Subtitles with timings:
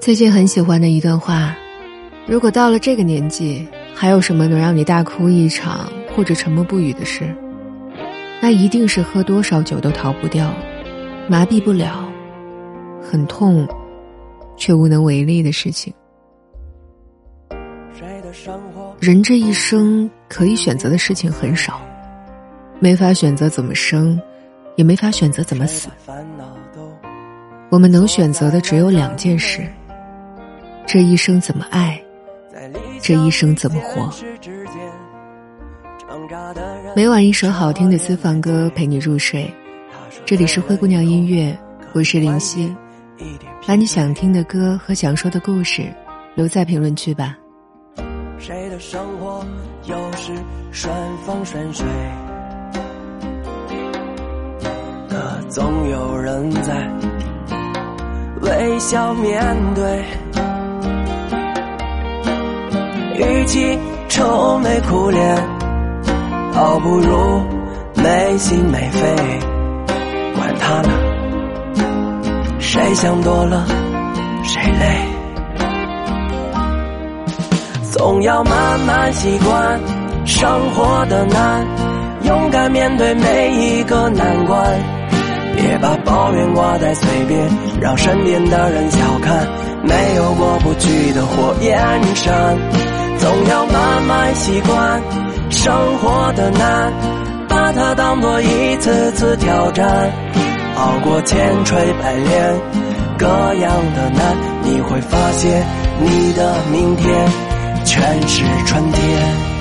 [0.00, 1.56] 最近很喜欢的一段话：
[2.26, 7.32] 如果到了这个年纪，还有什么能让你大哭一场或者沉默不语的事？
[8.40, 10.52] 那一定是喝多少酒都逃不掉、
[11.28, 12.12] 麻痹不了、
[13.00, 13.68] 很痛
[14.56, 15.94] 却无能为力的事情。
[18.98, 21.80] 人这一生可以选择的事情很少，
[22.80, 24.20] 没法选择怎么生，
[24.74, 25.88] 也没法选择怎么死。
[27.72, 29.66] 我们能选择的只有两件事：
[30.86, 31.98] 这一生怎么爱，
[33.00, 34.10] 这一生怎么活。
[36.94, 39.50] 每晚一首好听的私房歌陪你入睡，
[40.26, 41.58] 这里是灰姑娘音乐，
[41.94, 42.70] 我是林夕。
[43.66, 45.82] 把你想听的歌和想说的故事
[46.34, 47.38] 留在评论区吧。
[48.36, 49.42] 谁的生活
[49.84, 50.34] 又是
[50.72, 50.94] 顺
[51.24, 51.86] 风顺水？
[55.08, 56.86] 可总有人在
[58.42, 59.40] 微笑面
[59.74, 60.04] 对，
[63.16, 65.36] 与其愁眉苦脸，
[66.52, 67.42] 倒不如
[67.94, 69.16] 没心没肺。
[70.36, 70.90] 管他呢，
[72.58, 73.64] 谁想多了，
[74.42, 74.86] 谁累。
[77.92, 79.80] 总要慢慢习惯
[80.24, 81.64] 生活的难，
[82.24, 85.01] 勇敢面对每一个难关。
[85.62, 87.48] 别把抱怨挂在嘴边，
[87.80, 89.46] 让身边的人小看。
[89.84, 91.78] 没有过不去的火焰
[92.16, 92.58] 山，
[93.18, 95.00] 总要慢慢习惯
[95.50, 96.92] 生活的难，
[97.48, 100.10] 把它当做一次次挑战。
[100.74, 102.60] 熬过千锤百炼，
[103.16, 105.64] 各样的难，你会发现
[106.00, 107.08] 你的明天。
[107.84, 109.51] 全是春天。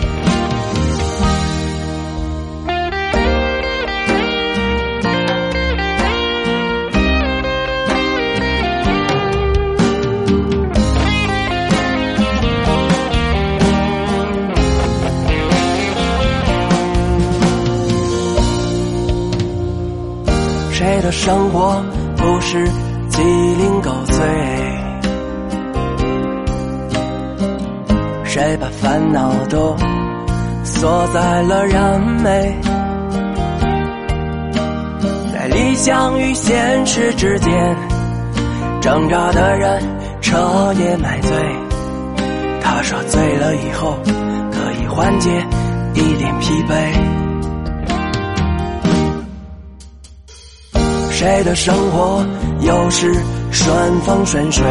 [21.12, 21.84] 生活
[22.16, 22.66] 不是
[23.10, 24.26] 鸡零狗碎？
[28.24, 29.76] 谁把烦恼都
[30.64, 32.56] 锁在了燃眉？
[35.34, 37.76] 在理想与现实之间
[38.80, 39.84] 挣扎的人，
[40.22, 41.32] 彻夜买醉。
[42.62, 43.98] 他说醉了以后
[44.52, 45.30] 可以缓解
[45.94, 47.21] 一点疲惫。
[51.22, 52.26] 谁的生活
[52.62, 53.14] 又是
[53.52, 54.66] 顺风顺水？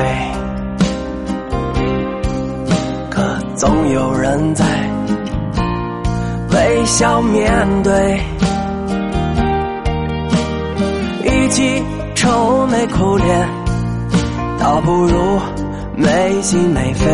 [3.08, 3.22] 可
[3.54, 4.64] 总有人在
[6.52, 7.52] 微笑面
[7.84, 8.20] 对，
[11.22, 11.80] 与其
[12.16, 13.48] 愁眉苦脸，
[14.58, 15.38] 倒不如
[15.94, 17.06] 没心没肺。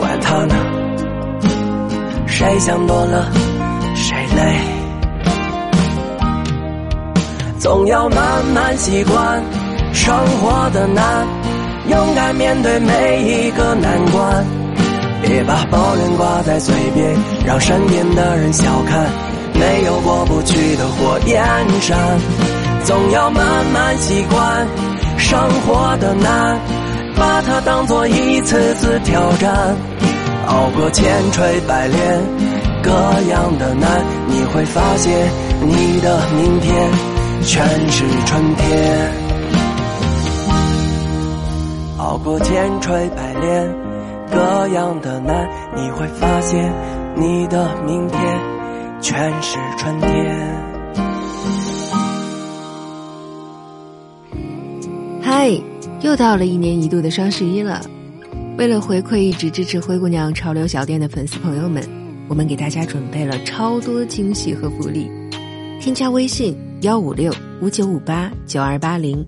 [0.00, 0.56] 管他呢，
[2.26, 3.30] 谁想多了
[3.94, 4.69] 谁累。
[7.60, 9.42] 总要慢慢习惯
[9.92, 11.26] 生活的难，
[11.90, 14.46] 勇敢面对每一个难关。
[15.20, 19.06] 别把抱怨挂在嘴边，让身边的人小看。
[19.52, 21.44] 没有过不去的火焰
[21.82, 21.98] 山，
[22.82, 23.44] 总要慢
[23.74, 24.66] 慢习惯
[25.18, 26.58] 生活的难，
[27.14, 29.76] 把它当做一次次挑战。
[30.46, 32.20] 熬过千锤百炼，
[32.82, 32.90] 各
[33.30, 35.28] 样的难，你会发现
[35.60, 36.90] 你的明天
[37.42, 39.12] 全是春天。
[41.98, 43.80] 熬过千锤百炼。
[44.32, 46.72] 各样的难，你会发现
[47.16, 48.40] 你的明天
[49.00, 50.56] 全是春天。
[55.20, 55.50] 嗨，
[56.02, 57.80] 又到了一年一度的双十一了。
[58.56, 61.82] 为了回馈一直支持灰姑娘潮流小店的粉丝朋友们，
[62.28, 65.10] 我们给大家准备了超多惊喜和福利。
[65.80, 67.30] 添加微信幺五六
[67.60, 69.22] 五九五八九二八零。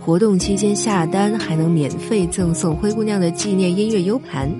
[0.00, 4.50] 活动期间下单还能免费赠送灰姑娘的纪念音乐 U 盘，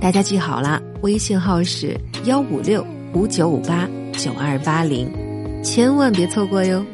[0.00, 2.84] 大家记好啦，微信号是幺五六
[3.14, 5.08] 五九五八九二八零，
[5.62, 6.84] 千万别错过哟。